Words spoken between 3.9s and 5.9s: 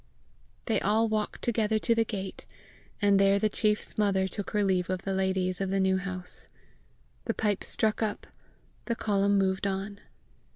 mother took her leave of the ladies of the